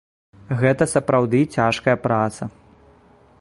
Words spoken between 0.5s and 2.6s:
Гэта сапраўды цяжкая праца.